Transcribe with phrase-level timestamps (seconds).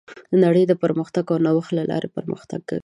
[0.43, 2.79] نړۍ د پرمختګ او نوښت له لارې پرمختګ کوي.